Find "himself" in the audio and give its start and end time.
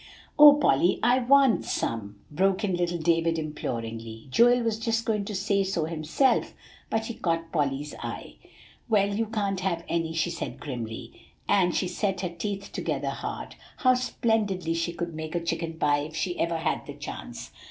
5.85-6.55